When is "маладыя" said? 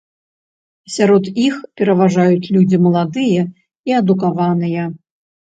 2.87-3.45